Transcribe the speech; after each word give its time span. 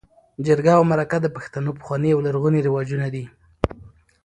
جرګه 0.45 0.73
او 0.77 0.83
مرکه 0.91 1.17
د 1.21 1.27
پښتنو 1.35 1.71
پخواني 1.79 2.09
او 2.13 2.19
لرغوني 2.25 2.59
رواجونه 2.67 3.07
دي. 3.13 3.25